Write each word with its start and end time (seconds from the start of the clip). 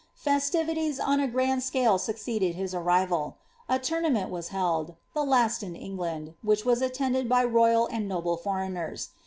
Festivities 0.17 0.99
on 0.99 1.19
a 1.19 1.27
grand 1.27 1.61
scale 1.61 1.99
succeeded 1.99 2.55
his 2.55 2.73
arrival. 2.73 3.37
A 3.69 3.77
tournament 3.77 4.31
was 4.31 4.49
^eld— 4.49 4.95
the 5.13 5.23
last 5.23 5.61
in 5.61 5.75
England, 5.75 6.33
which 6.41 6.65
was 6.65 6.81
attended 6.81 7.29
by 7.29 7.43
royal 7.43 7.85
and 7.85 8.07
noble 8.07 8.37
breigners. 8.43 9.09